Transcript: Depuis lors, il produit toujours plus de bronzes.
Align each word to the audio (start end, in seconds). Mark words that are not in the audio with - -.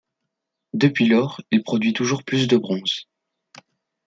Depuis 0.73 1.07
lors, 1.07 1.39
il 1.51 1.61
produit 1.61 1.93
toujours 1.93 2.23
plus 2.23 2.47
de 2.47 2.57
bronzes. 2.57 3.05